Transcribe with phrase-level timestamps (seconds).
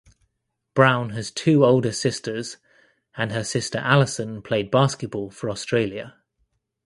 [0.73, 2.57] Brown has two older sisters
[3.15, 6.15] and her sister Allyson played basketball for Australia.